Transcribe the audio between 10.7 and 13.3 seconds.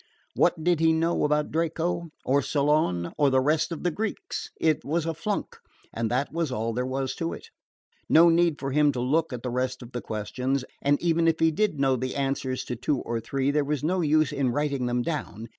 and even if he did know the answers to two or